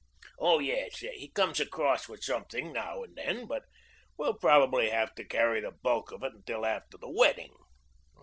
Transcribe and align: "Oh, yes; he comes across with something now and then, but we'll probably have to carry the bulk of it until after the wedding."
"Oh, 0.39 0.57
yes; 0.57 0.97
he 1.01 1.29
comes 1.29 1.59
across 1.59 2.09
with 2.09 2.23
something 2.23 2.73
now 2.73 3.03
and 3.03 3.15
then, 3.15 3.45
but 3.45 3.65
we'll 4.17 4.33
probably 4.33 4.89
have 4.89 5.13
to 5.13 5.23
carry 5.23 5.61
the 5.61 5.73
bulk 5.83 6.11
of 6.11 6.23
it 6.23 6.33
until 6.33 6.65
after 6.65 6.97
the 6.97 7.07
wedding." 7.11 7.55